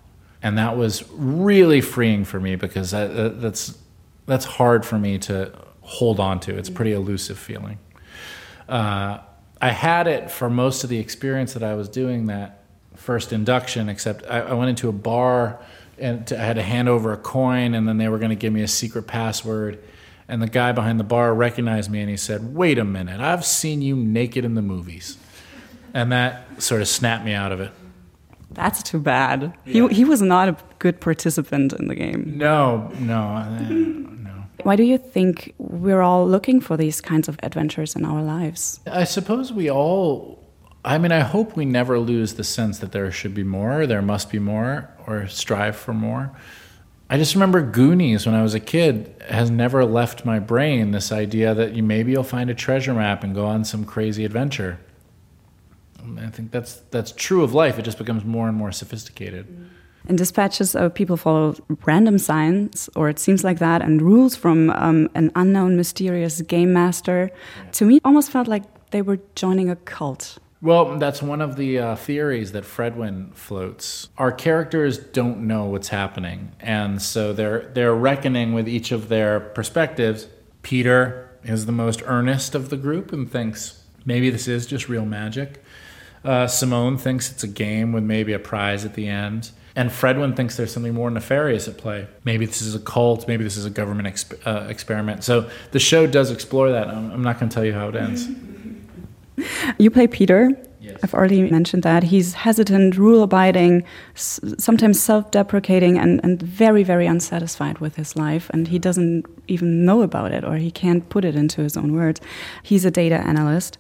And 0.41 0.57
that 0.57 0.77
was 0.77 1.03
really 1.11 1.81
freeing 1.81 2.25
for 2.25 2.39
me 2.39 2.55
because 2.55 2.91
that, 2.91 3.41
that's 3.41 3.77
that's 4.25 4.45
hard 4.45 4.85
for 4.85 4.97
me 4.97 5.17
to 5.17 5.51
hold 5.81 6.19
on 6.19 6.39
to. 6.41 6.57
It's 6.57 6.69
a 6.69 6.71
pretty 6.71 6.93
elusive 6.93 7.37
feeling. 7.37 7.77
Uh, 8.69 9.19
I 9.61 9.69
had 9.69 10.07
it 10.07 10.31
for 10.31 10.49
most 10.49 10.83
of 10.83 10.89
the 10.89 10.99
experience 10.99 11.53
that 11.53 11.63
I 11.63 11.75
was 11.75 11.89
doing 11.89 12.27
that 12.27 12.63
first 12.95 13.33
induction, 13.33 13.89
except 13.89 14.25
I, 14.29 14.39
I 14.39 14.53
went 14.53 14.69
into 14.69 14.89
a 14.89 14.93
bar 14.93 15.59
and 16.01 16.27
to, 16.27 16.39
I 16.39 16.43
had 16.43 16.55
to 16.55 16.63
hand 16.63 16.89
over 16.89 17.13
a 17.13 17.17
coin, 17.17 17.73
and 17.73 17.87
then 17.87 17.97
they 17.97 18.09
were 18.09 18.17
going 18.17 18.29
to 18.29 18.35
give 18.35 18.51
me 18.51 18.61
a 18.61 18.67
secret 18.67 19.03
password. 19.03 19.81
And 20.27 20.41
the 20.41 20.47
guy 20.47 20.71
behind 20.71 20.99
the 20.99 21.03
bar 21.03 21.33
recognized 21.33 21.91
me 21.91 21.99
and 21.99 22.09
he 22.09 22.15
said, 22.15 22.55
Wait 22.55 22.77
a 22.77 22.85
minute, 22.85 23.19
I've 23.19 23.43
seen 23.43 23.81
you 23.81 23.97
naked 23.97 24.45
in 24.45 24.55
the 24.55 24.61
movies. 24.61 25.17
And 25.93 26.11
that 26.13 26.61
sort 26.61 26.81
of 26.81 26.87
snapped 26.87 27.25
me 27.25 27.33
out 27.33 27.51
of 27.51 27.59
it. 27.59 27.71
That's 28.51 28.81
too 28.81 28.99
bad. 28.99 29.53
Yeah. 29.65 29.89
He, 29.89 29.95
he 29.95 30.05
was 30.05 30.21
not 30.21 30.47
a 30.47 30.57
good 30.79 31.01
participant 31.01 31.73
in 31.73 31.89
the 31.89 31.95
game. 31.95 32.37
No, 32.37 32.91
no, 32.99 33.43
no. 33.43 34.11
Why 34.63 34.75
do 34.75 34.83
you 34.83 34.97
think 34.97 35.53
we're 35.57 36.01
all 36.01 36.27
looking 36.27 36.61
for 36.61 36.77
these 36.77 37.01
kinds 37.01 37.27
of 37.27 37.37
adventures 37.43 37.95
in 37.95 38.05
our 38.05 38.21
lives? 38.21 38.79
I 38.85 39.05
suppose 39.05 39.51
we 39.51 39.69
all 39.69 40.40
I 40.83 40.97
mean, 40.97 41.11
I 41.11 41.19
hope 41.19 41.55
we 41.55 41.65
never 41.65 41.99
lose 41.99 42.33
the 42.33 42.43
sense 42.43 42.79
that 42.79 42.91
there 42.91 43.11
should 43.11 43.35
be 43.35 43.43
more, 43.43 43.85
there 43.85 44.01
must 44.01 44.31
be 44.31 44.39
more, 44.39 44.89
or 45.05 45.27
strive 45.27 45.75
for 45.75 45.93
more. 45.93 46.31
I 47.09 47.17
just 47.17 47.35
remember 47.35 47.61
Goonies 47.61 48.25
when 48.25 48.33
I 48.35 48.41
was 48.41 48.55
a 48.55 48.59
kid 48.59 49.13
has 49.29 49.51
never 49.51 49.83
left 49.83 50.25
my 50.25 50.39
brain 50.39 50.91
this 50.91 51.11
idea 51.11 51.53
that 51.53 51.73
you 51.75 51.83
maybe 51.83 52.13
you'll 52.13 52.23
find 52.23 52.49
a 52.49 52.55
treasure 52.55 52.93
map 52.93 53.23
and 53.23 53.35
go 53.35 53.45
on 53.45 53.65
some 53.65 53.83
crazy 53.83 54.23
adventure. 54.23 54.79
I 56.17 56.29
think 56.29 56.51
that's 56.51 56.75
that's 56.89 57.11
true 57.11 57.43
of 57.43 57.53
life. 57.53 57.77
It 57.77 57.83
just 57.83 57.97
becomes 57.97 58.23
more 58.23 58.47
and 58.47 58.57
more 58.57 58.71
sophisticated. 58.71 59.45
In 60.07 60.15
dispatches, 60.15 60.73
uh, 60.75 60.89
people 60.89 61.17
follow 61.17 61.53
random 61.85 62.17
signs, 62.17 62.89
or 62.95 63.07
it 63.09 63.19
seems 63.19 63.43
like 63.43 63.59
that, 63.59 63.81
and 63.81 64.01
rules 64.01 64.35
from 64.35 64.71
um, 64.71 65.09
an 65.13 65.31
unknown, 65.35 65.75
mysterious 65.75 66.41
game 66.41 66.73
master. 66.73 67.29
Yeah. 67.29 67.71
To 67.71 67.85
me, 67.85 67.99
almost 68.03 68.31
felt 68.31 68.47
like 68.47 68.63
they 68.89 69.03
were 69.03 69.19
joining 69.35 69.69
a 69.69 69.75
cult. 69.75 70.39
Well, 70.61 70.99
that's 70.99 71.23
one 71.23 71.41
of 71.41 71.55
the 71.55 71.79
uh, 71.79 71.95
theories 71.95 72.51
that 72.51 72.65
Fredwin 72.65 73.33
floats. 73.33 74.09
Our 74.17 74.31
characters 74.31 74.99
don't 74.99 75.47
know 75.47 75.65
what's 75.65 75.87
happening, 75.87 76.51
and 76.59 77.01
so 77.01 77.33
they're 77.33 77.71
they're 77.73 77.95
reckoning 77.95 78.53
with 78.53 78.69
each 78.69 78.91
of 78.91 79.09
their 79.09 79.39
perspectives. 79.39 80.27
Peter 80.61 81.31
is 81.43 81.65
the 81.65 81.71
most 81.71 82.03
earnest 82.05 82.53
of 82.53 82.69
the 82.69 82.77
group 82.77 83.11
and 83.11 83.31
thinks 83.31 83.83
maybe 84.05 84.29
this 84.29 84.47
is 84.47 84.67
just 84.67 84.87
real 84.87 85.05
magic. 85.05 85.63
Uh, 86.23 86.45
Simone 86.45 86.97
thinks 86.97 87.31
it's 87.31 87.43
a 87.43 87.47
game 87.47 87.91
with 87.91 88.03
maybe 88.03 88.31
a 88.33 88.39
prize 88.39 88.85
at 88.85 88.93
the 88.93 89.07
end. 89.07 89.49
And 89.75 89.89
Fredwin 89.89 90.35
thinks 90.35 90.57
there's 90.57 90.71
something 90.71 90.93
more 90.93 91.09
nefarious 91.09 91.67
at 91.67 91.77
play. 91.77 92.07
Maybe 92.25 92.45
this 92.45 92.61
is 92.61 92.75
a 92.75 92.79
cult. 92.79 93.27
Maybe 93.27 93.43
this 93.43 93.55
is 93.57 93.65
a 93.65 93.69
government 93.69 94.07
exp- 94.07 94.45
uh, 94.45 94.67
experiment. 94.67 95.23
So 95.23 95.49
the 95.71 95.79
show 95.79 96.05
does 96.05 96.29
explore 96.29 96.71
that. 96.73 96.89
I'm, 96.89 97.09
I'm 97.09 97.23
not 97.23 97.39
going 97.39 97.49
to 97.49 97.53
tell 97.55 97.63
you 97.65 97.73
how 97.73 97.87
it 97.87 97.95
ends. 97.95 98.27
You 99.77 99.89
play 99.89 100.07
Peter. 100.07 100.51
Yes. 100.81 100.99
I've 101.03 101.13
already 101.13 101.49
mentioned 101.49 101.83
that. 101.83 102.03
He's 102.03 102.33
hesitant, 102.33 102.97
rule 102.97 103.21
abiding, 103.21 103.83
sometimes 104.15 104.99
self 104.99 105.29
deprecating, 105.29 105.99
and, 105.99 106.19
and 106.23 106.41
very, 106.41 106.83
very 106.83 107.05
unsatisfied 107.05 107.77
with 107.77 107.95
his 107.95 108.15
life. 108.15 108.49
And 108.49 108.67
he 108.67 108.79
doesn't 108.79 109.25
even 109.47 109.85
know 109.85 110.01
about 110.01 110.31
it 110.31 110.43
or 110.43 110.55
he 110.55 110.71
can't 110.71 111.07
put 111.09 111.23
it 111.23 111.35
into 111.35 111.61
his 111.61 111.77
own 111.77 111.93
words. 111.93 112.19
He's 112.63 112.83
a 112.83 112.91
data 112.91 113.15
analyst. 113.15 113.77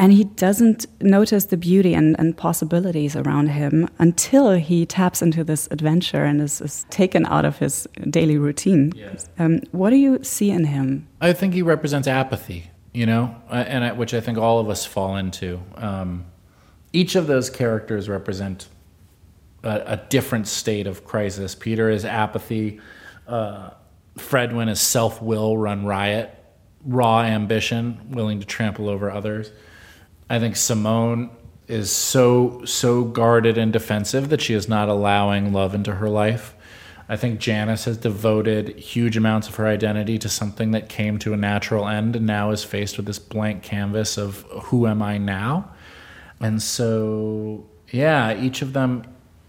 And 0.00 0.12
he 0.12 0.24
doesn't 0.24 0.86
notice 1.02 1.46
the 1.46 1.56
beauty 1.56 1.92
and, 1.92 2.14
and 2.20 2.36
possibilities 2.36 3.16
around 3.16 3.48
him 3.48 3.88
until 3.98 4.52
he 4.52 4.86
taps 4.86 5.22
into 5.22 5.42
this 5.42 5.66
adventure 5.72 6.24
and 6.24 6.40
is, 6.40 6.60
is 6.60 6.86
taken 6.88 7.26
out 7.26 7.44
of 7.44 7.58
his 7.58 7.88
daily 8.08 8.38
routine. 8.38 8.92
Um, 9.40 9.60
what 9.72 9.90
do 9.90 9.96
you 9.96 10.22
see 10.22 10.50
in 10.50 10.64
him? 10.64 11.08
I 11.20 11.32
think 11.32 11.52
he 11.52 11.62
represents 11.62 12.06
apathy 12.06 12.70
you 12.92 13.06
know, 13.06 13.36
and 13.50 13.84
I, 13.84 13.92
which 13.92 14.14
I 14.14 14.20
think 14.20 14.38
all 14.38 14.58
of 14.58 14.68
us 14.68 14.84
fall 14.84 15.16
into. 15.16 15.60
Um, 15.76 16.26
each 16.92 17.16
of 17.16 17.26
those 17.26 17.50
characters 17.50 18.08
represent 18.08 18.68
a, 19.62 19.92
a, 19.92 19.96
different 20.08 20.48
state 20.48 20.86
of 20.86 21.04
crisis. 21.04 21.54
Peter 21.54 21.90
is 21.90 22.04
apathy. 22.04 22.80
Uh, 23.26 23.70
Fredwin 24.16 24.68
is 24.68 24.80
self 24.80 25.20
will 25.20 25.56
run 25.56 25.84
riot, 25.84 26.34
raw 26.84 27.22
ambition, 27.22 28.10
willing 28.10 28.40
to 28.40 28.46
trample 28.46 28.88
over 28.88 29.10
others. 29.10 29.50
I 30.30 30.38
think 30.38 30.56
Simone 30.56 31.30
is 31.66 31.90
so 31.90 32.64
so 32.64 33.04
guarded 33.04 33.58
and 33.58 33.72
defensive 33.72 34.30
that 34.30 34.40
she 34.40 34.54
is 34.54 34.68
not 34.68 34.88
allowing 34.88 35.52
love 35.52 35.74
into 35.74 35.94
her 35.94 36.08
life. 36.08 36.54
I 37.08 37.16
think 37.16 37.40
Janice 37.40 37.86
has 37.86 37.96
devoted 37.96 38.76
huge 38.78 39.16
amounts 39.16 39.48
of 39.48 39.54
her 39.54 39.66
identity 39.66 40.18
to 40.18 40.28
something 40.28 40.72
that 40.72 40.88
came 40.90 41.18
to 41.20 41.32
a 41.32 41.36
natural 41.36 41.88
end 41.88 42.16
and 42.16 42.26
now 42.26 42.50
is 42.50 42.64
faced 42.64 42.98
with 42.98 43.06
this 43.06 43.18
blank 43.18 43.62
canvas 43.62 44.18
of 44.18 44.42
who 44.64 44.86
am 44.86 45.00
I 45.00 45.16
now? 45.16 45.70
And 46.40 46.62
so, 46.62 47.66
yeah, 47.90 48.38
each 48.38 48.60
of 48.60 48.74
them 48.74 49.04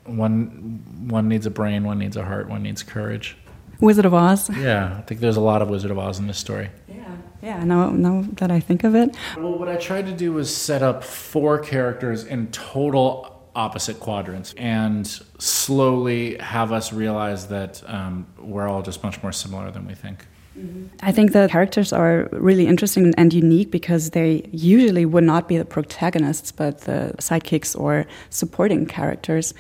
one 0.06 0.84
one 1.08 1.28
needs 1.28 1.46
a 1.46 1.52
brain, 1.52 1.84
one 1.84 2.00
needs 2.00 2.18
a 2.18 2.24
heart, 2.24 2.50
one 2.50 2.64
needs 2.64 2.82
courage. 2.82 3.38
Wizard 3.80 4.06
of 4.06 4.14
Oz. 4.14 4.50
Yeah, 4.50 4.98
I 4.98 5.02
think 5.02 5.22
there's 5.22 5.38
a 5.38 5.42
lot 5.42 5.62
of 5.62 5.70
Wizard 5.70 5.92
of 5.92 6.00
Oz 6.00 6.20
in 6.20 6.28
this 6.28 6.38
story. 6.38 6.70
Yeah, 6.88 7.18
yeah. 7.42 7.64
Now, 7.64 7.90
now 7.90 8.26
that 8.34 8.52
I 8.52 8.60
think 8.60 8.84
of 8.84 8.96
it. 8.96 9.16
Well, 9.38 9.58
what 9.58 9.70
I 9.70 9.78
tried 9.78 10.06
to 10.08 10.14
do 10.14 10.34
was 10.34 10.56
set 10.56 10.82
up 10.82 11.04
four 11.04 11.60
characters 11.60 12.24
in 12.24 12.48
total 12.52 13.39
opposite 13.66 14.00
quadrants 14.00 14.54
and 14.58 15.06
slowly 15.38 16.38
have 16.38 16.72
us 16.72 16.94
realize 16.94 17.48
that 17.48 17.84
um, 17.88 18.26
we're 18.52 18.68
all 18.72 18.82
just 18.82 19.04
much 19.04 19.22
more 19.24 19.34
similar 19.34 19.70
than 19.76 19.86
we 19.86 19.96
think. 19.96 20.26
Mm-hmm. 20.58 20.86
I 21.10 21.12
think 21.12 21.32
the 21.32 21.48
characters 21.52 21.94
are 21.94 22.28
really 22.32 22.66
interesting 22.68 23.14
and 23.18 23.34
unique 23.34 23.70
because 23.72 24.04
they 24.12 24.32
usually 24.52 25.06
would 25.06 25.24
not 25.24 25.48
be 25.48 25.58
the 25.58 25.66
protagonists, 25.66 26.52
but 26.52 26.74
the 26.90 27.14
sidekicks 27.20 27.80
or 27.80 28.06
supporting 28.30 28.86
characters. 28.86 29.54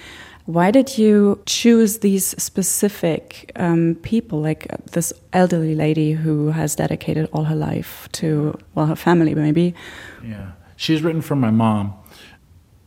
Why 0.45 0.71
did 0.71 0.97
you 0.97 1.39
choose 1.45 1.99
these 1.99 2.25
specific 2.41 3.51
um, 3.55 3.95
people, 4.01 4.41
like 4.41 4.65
this 4.93 5.13
elderly 5.31 5.75
lady 5.75 6.13
who 6.13 6.51
has 6.51 6.75
dedicated 6.75 7.29
all 7.31 7.43
her 7.43 7.55
life 7.55 8.09
to, 8.13 8.57
well, 8.73 8.87
her 8.87 8.95
family 8.95 9.35
maybe? 9.35 9.75
Yeah. 10.23 10.51
She's 10.75 11.03
written 11.03 11.21
from 11.21 11.39
my 11.39 11.51
mom. 11.51 11.93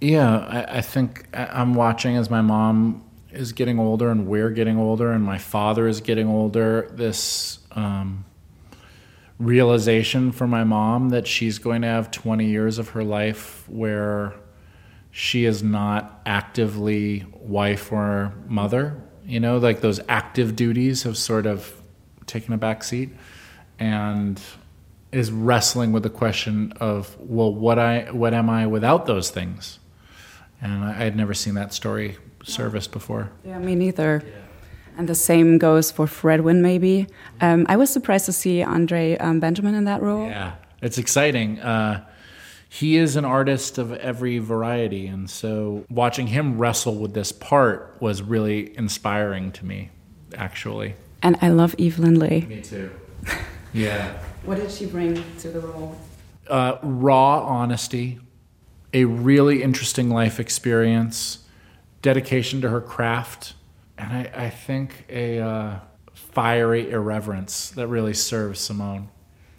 Yeah, 0.03 0.39
I, 0.39 0.79
I 0.79 0.81
think 0.81 1.29
I'm 1.33 1.75
watching 1.75 2.17
as 2.17 2.29
my 2.29 2.41
mom 2.41 3.05
is 3.31 3.53
getting 3.53 3.79
older 3.79 4.11
and 4.11 4.27
we're 4.27 4.51
getting 4.51 4.77
older 4.77 5.13
and 5.13 5.23
my 5.23 5.39
father 5.39 5.87
is 5.87 6.01
getting 6.01 6.27
older. 6.27 6.91
This 6.93 7.61
um, 7.71 8.25
realization 9.39 10.33
for 10.33 10.49
my 10.49 10.65
mom 10.65 11.11
that 11.11 11.29
she's 11.29 11.61
going 11.61 11.83
to 11.83 11.89
have 11.89 12.11
20 12.11 12.47
years 12.47 12.79
of 12.79 12.89
her 12.91 13.05
life 13.05 13.65
where 13.69 14.35
she 15.13 15.45
is 15.45 15.63
not 15.63 16.21
actively 16.27 17.25
wife 17.35 17.93
or 17.93 18.35
mother. 18.49 19.01
You 19.25 19.39
know, 19.39 19.59
like 19.59 19.83
those 19.83 20.01
active 20.09 20.57
duties 20.57 21.05
have 21.05 21.17
sort 21.17 21.47
of 21.47 21.81
taken 22.27 22.53
a 22.53 22.59
back 22.59 22.83
seat 22.83 23.11
and 23.79 24.43
is 25.13 25.31
wrestling 25.31 25.93
with 25.93 26.03
the 26.03 26.11
question 26.11 26.73
of, 26.81 27.17
well, 27.21 27.55
what 27.55 27.79
I 27.79 28.11
what 28.11 28.35
am 28.35 28.51
I 28.51 28.67
without 28.67 29.07
those 29.07 29.31
things? 29.31 29.79
And 30.62 30.85
I 30.85 30.92
had 30.92 31.16
never 31.16 31.35
seen 31.35 31.54
that 31.54 31.75
story 31.75 32.16
serviced 32.45 32.92
before. 32.92 33.31
Yeah, 33.45 33.59
me 33.59 33.75
neither. 33.75 34.23
Yeah. 34.25 34.33
And 34.97 35.09
the 35.09 35.14
same 35.14 35.59
goes 35.59 35.90
for 35.90 36.07
Fredwin, 36.07 36.61
maybe. 36.61 37.07
Um, 37.40 37.66
I 37.69 37.76
was 37.76 37.90
surprised 37.90 38.26
to 38.26 38.33
see 38.33 38.62
Andre 38.62 39.16
um, 39.16 39.40
Benjamin 39.40 39.75
in 39.75 39.85
that 39.85 40.02
role. 40.02 40.26
Yeah, 40.26 40.54
it's 40.81 40.99
exciting. 40.99 41.61
Uh, 41.61 42.07
he 42.69 42.97
is 42.97 43.16
an 43.16 43.25
artist 43.25 43.76
of 43.78 43.92
every 43.92 44.38
variety, 44.38 45.07
and 45.07 45.28
so 45.28 45.85
watching 45.90 46.28
him 46.28 46.59
wrestle 46.59 46.97
with 46.97 47.12
this 47.12 47.33
part 47.33 47.97
was 48.00 48.23
really 48.23 48.76
inspiring 48.78 49.52
to 49.52 49.66
me, 49.66 49.90
actually. 50.35 50.95
And 51.23 51.37
I 51.42 51.49
love 51.49 51.75
Eve 51.76 51.99
Lindley. 51.99 52.42
Me 52.42 52.62
too. 52.62 52.90
Yeah. 53.73 54.12
what 54.45 54.57
did 54.57 54.71
she 54.71 54.87
bring 54.87 55.23
to 55.40 55.49
the 55.49 55.61
role? 55.61 55.99
Uh, 56.49 56.78
raw 56.83 57.45
honesty, 57.45 58.21
a 58.93 59.05
really 59.05 59.63
interesting 59.63 60.11
life 60.11 60.39
experience, 60.39 61.39
dedication 62.03 62.61
to 62.61 62.69
her 62.69 62.81
craft, 62.81 63.55
and 63.99 64.13
I, 64.13 64.47
I 64.47 64.51
think 64.51 65.05
a 65.09 65.39
uh, 65.39 65.79
fiery 66.13 66.91
irreverence 66.91 67.71
that 67.71 67.87
really 67.87 68.15
serves 68.15 68.61
Simone. 68.61 69.09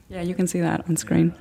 Yeah, 0.09 0.21
you 0.21 0.35
can 0.35 0.47
see 0.47 0.59
that 0.61 0.87
on 0.87 0.97
screen. 0.97 1.33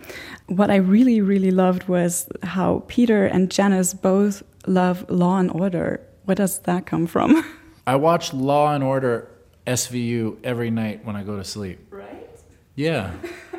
What 0.46 0.70
I 0.70 0.76
really, 0.76 1.20
really 1.20 1.50
loved 1.50 1.88
was 1.88 2.28
how 2.42 2.84
Peter 2.88 3.26
and 3.26 3.50
Janice 3.50 3.92
both 3.92 4.42
love 4.66 5.04
Law 5.10 5.38
and 5.38 5.50
Order. 5.50 6.00
Where 6.24 6.34
does 6.34 6.60
that 6.60 6.86
come 6.86 7.06
from? 7.06 7.44
I 7.86 7.96
watch 7.96 8.32
Law 8.32 8.72
and 8.72 8.82
Order 8.84 9.28
SVU 9.66 10.38
every 10.44 10.70
night 10.70 11.04
when 11.04 11.16
I 11.16 11.22
go 11.22 11.36
to 11.36 11.44
sleep. 11.44 11.80
Right? 11.90 12.28
Yeah. 12.74 13.12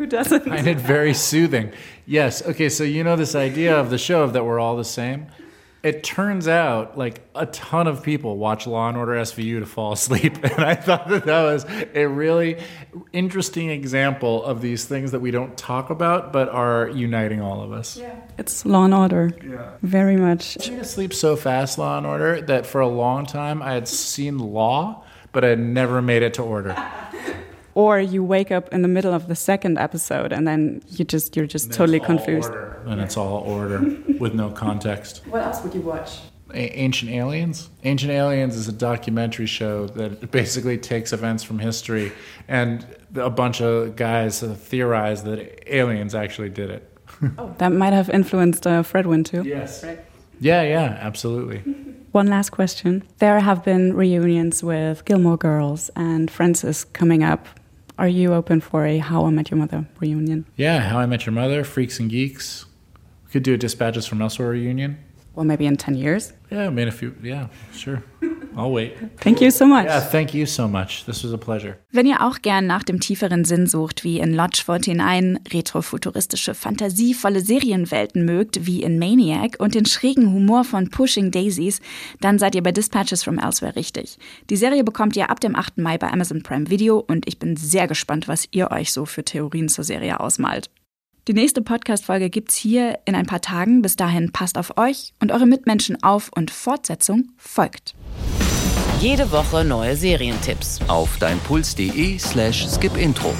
Who 0.00 0.06
doesn't? 0.06 0.48
I 0.48 0.56
find 0.56 0.66
it 0.66 0.78
very 0.78 1.12
soothing. 1.12 1.74
Yes. 2.06 2.40
Okay. 2.40 2.70
So 2.70 2.84
you 2.84 3.04
know 3.04 3.16
this 3.16 3.34
idea 3.34 3.78
of 3.78 3.90
the 3.90 3.98
show 3.98 4.22
of 4.22 4.32
that 4.32 4.46
we're 4.46 4.58
all 4.58 4.78
the 4.78 4.82
same. 4.82 5.26
It 5.82 6.02
turns 6.02 6.48
out 6.48 6.96
like 6.96 7.20
a 7.34 7.44
ton 7.44 7.86
of 7.86 8.02
people 8.02 8.38
watch 8.38 8.66
Law 8.66 8.88
and 8.88 8.96
Order 8.96 9.12
SVU 9.12 9.60
to 9.60 9.66
fall 9.66 9.92
asleep, 9.92 10.38
and 10.42 10.64
I 10.64 10.74
thought 10.74 11.08
that 11.10 11.26
that 11.26 11.42
was 11.42 11.66
a 11.94 12.06
really 12.06 12.62
interesting 13.12 13.68
example 13.68 14.42
of 14.42 14.62
these 14.62 14.86
things 14.86 15.10
that 15.10 15.20
we 15.20 15.30
don't 15.30 15.54
talk 15.58 15.90
about 15.90 16.32
but 16.32 16.48
are 16.48 16.88
uniting 16.88 17.42
all 17.42 17.60
of 17.60 17.70
us. 17.70 17.98
Yeah. 17.98 18.18
It's 18.38 18.64
Law 18.64 18.86
and 18.86 18.94
Order. 18.94 19.32
Yeah. 19.46 19.72
Very 19.82 20.16
much. 20.16 20.66
I 20.66 20.70
went 20.70 20.82
to 20.82 20.88
sleep 20.88 21.12
so 21.12 21.36
fast, 21.36 21.76
Law 21.76 21.98
and 21.98 22.06
Order, 22.06 22.40
that 22.40 22.64
for 22.64 22.80
a 22.80 22.88
long 22.88 23.26
time 23.26 23.60
I 23.60 23.74
had 23.74 23.86
seen 23.86 24.38
Law, 24.38 25.04
but 25.32 25.44
I 25.44 25.48
had 25.48 25.60
never 25.60 26.00
made 26.00 26.22
it 26.22 26.32
to 26.34 26.42
Order. 26.42 26.74
Or 27.82 27.92
you 28.14 28.20
wake 28.34 28.50
up 28.58 28.66
in 28.74 28.80
the 28.86 28.88
middle 28.96 29.14
of 29.18 29.22
the 29.32 29.34
second 29.50 29.74
episode 29.86 30.30
and 30.36 30.42
then 30.48 30.60
you 30.96 31.04
just 31.14 31.36
you're 31.36 31.50
just 31.56 31.66
totally 31.78 31.98
It's 31.98 32.08
all 32.10 32.16
confused. 32.16 32.50
order, 32.50 32.82
and 32.90 33.00
it's 33.04 33.16
all 33.22 33.38
order 33.58 33.78
with 34.22 34.32
no 34.42 34.48
context. 34.64 35.12
What 35.32 35.42
else 35.46 35.58
would 35.62 35.74
you 35.74 35.84
watch? 35.92 36.10
A- 36.52 36.78
Ancient 36.86 37.10
Aliens. 37.12 37.70
Ancient 37.84 38.12
Aliens 38.12 38.54
is 38.56 38.66
a 38.68 38.72
documentary 38.90 39.46
show 39.46 39.86
that 39.98 40.30
basically 40.30 40.78
takes 40.78 41.12
events 41.12 41.42
from 41.48 41.58
history, 41.60 42.10
and 42.48 42.84
a 43.14 43.30
bunch 43.42 43.60
of 43.62 43.94
guys 43.96 44.32
theorize 44.42 45.22
that 45.28 45.38
aliens 45.80 46.14
actually 46.14 46.50
did 46.50 46.70
it. 46.76 46.82
oh, 47.38 47.54
That 47.58 47.72
might 47.72 47.92
have 48.00 48.10
influenced 48.10 48.66
uh, 48.66 48.82
Fredwin 48.82 49.24
too. 49.24 49.42
Yes. 49.44 49.84
Yeah, 50.40 50.62
yeah, 50.74 50.98
absolutely. 51.08 51.58
One 52.20 52.26
last 52.26 52.50
question. 52.50 52.92
There 53.18 53.38
have 53.40 53.60
been 53.64 53.94
reunions 53.94 54.64
with 54.64 55.04
Gilmore 55.04 55.36
Girls 55.38 55.90
and 55.94 56.28
Friends 56.30 56.64
is 56.64 56.84
coming 57.00 57.22
up. 57.32 57.46
Are 58.00 58.08
you 58.08 58.32
open 58.32 58.62
for 58.62 58.86
a 58.86 58.96
How 58.96 59.26
I 59.26 59.30
Met 59.30 59.50
Your 59.50 59.58
Mother 59.58 59.86
reunion? 60.00 60.46
Yeah, 60.56 60.80
How 60.80 61.00
I 61.00 61.04
Met 61.04 61.26
Your 61.26 61.34
Mother, 61.34 61.64
Freaks 61.64 62.00
and 62.00 62.08
Geeks. 62.08 62.64
We 63.26 63.30
could 63.30 63.42
do 63.42 63.52
a 63.52 63.58
Dispatches 63.58 64.06
from 64.06 64.22
Elsewhere 64.22 64.48
reunion. 64.48 64.96
Well, 65.34 65.44
maybe 65.44 65.66
in 65.66 65.76
10 65.76 65.96
years. 65.96 66.32
Yeah, 66.50 66.68
I 66.68 66.70
mean, 66.70 66.88
if 66.88 67.02
you, 67.02 67.14
yeah, 67.22 67.48
sure. 67.74 68.02
I'll 68.60 68.72
wait. 68.72 68.92
Thank 69.20 69.40
you 69.40 69.50
so 69.50 69.66
much. 69.66 69.84
Yeah, 69.84 70.00
thank 70.00 70.34
you 70.34 70.46
so 70.46 70.68
much. 70.68 71.04
This 71.06 71.24
was 71.24 71.32
a 71.32 71.38
pleasure. 71.38 71.78
Wenn 71.90 72.06
ihr 72.06 72.20
auch 72.20 72.42
gern 72.42 72.66
nach 72.66 72.82
dem 72.82 73.00
tieferen 73.00 73.44
Sinn 73.44 73.66
sucht, 73.66 74.04
wie 74.04 74.20
in 74.20 74.34
Lodge 74.34 74.62
49, 74.66 75.52
retrofuturistische, 75.52 76.54
fantasievolle 76.54 77.40
Serienwelten 77.40 78.24
mögt, 78.24 78.66
wie 78.66 78.82
in 78.82 78.98
Maniac 78.98 79.56
und 79.58 79.74
den 79.74 79.86
schrägen 79.86 80.32
Humor 80.32 80.64
von 80.64 80.90
Pushing 80.90 81.30
Daisies, 81.30 81.80
dann 82.20 82.38
seid 82.38 82.54
ihr 82.54 82.62
bei 82.62 82.72
Dispatches 82.72 83.22
from 83.22 83.38
Elsewhere 83.38 83.76
richtig. 83.76 84.18
Die 84.50 84.56
Serie 84.56 84.84
bekommt 84.84 85.16
ihr 85.16 85.30
ab 85.30 85.40
dem 85.40 85.56
8. 85.56 85.78
Mai 85.78 85.96
bei 85.96 86.12
Amazon 86.12 86.42
Prime 86.42 86.68
Video 86.68 86.98
und 86.98 87.26
ich 87.26 87.38
bin 87.38 87.56
sehr 87.56 87.88
gespannt, 87.88 88.28
was 88.28 88.46
ihr 88.50 88.70
euch 88.70 88.92
so 88.92 89.06
für 89.06 89.24
Theorien 89.24 89.68
zur 89.68 89.84
Serie 89.84 90.20
ausmalt. 90.20 90.70
Die 91.28 91.34
nächste 91.34 91.62
Podcast-Folge 91.62 92.30
gibt's 92.30 92.56
hier 92.56 92.98
in 93.04 93.14
ein 93.14 93.26
paar 93.26 93.42
Tagen. 93.42 93.82
Bis 93.82 93.94
dahin 93.94 94.32
passt 94.32 94.56
auf 94.56 94.78
euch 94.78 95.12
und 95.20 95.30
eure 95.30 95.46
Mitmenschen 95.46 96.02
auf 96.02 96.30
und 96.34 96.50
Fortsetzung 96.50 97.28
folgt. 97.36 97.94
Jede 99.00 99.32
Woche 99.32 99.64
neue 99.64 99.96
Serientipps. 99.96 100.78
Auf 100.86 101.16
deinpuls.de 101.16 102.18
slash 102.18 102.68
skipintro. 102.68 103.32